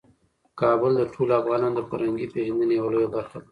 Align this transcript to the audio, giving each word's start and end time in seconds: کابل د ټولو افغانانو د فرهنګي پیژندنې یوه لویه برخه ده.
کابل 0.59 0.91
د 0.97 1.03
ټولو 1.13 1.33
افغانانو 1.41 1.77
د 1.77 1.81
فرهنګي 1.89 2.27
پیژندنې 2.33 2.73
یوه 2.79 2.89
لویه 2.93 3.09
برخه 3.15 3.37
ده. 3.41 3.47